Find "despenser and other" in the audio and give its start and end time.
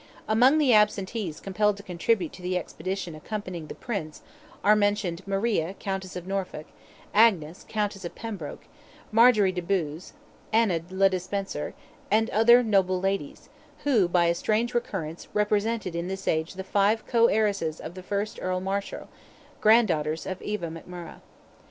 11.07-12.63